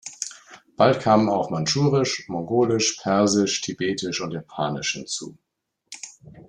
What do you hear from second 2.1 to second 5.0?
Mongolisch, Persisch, Tibetisch und Japanisch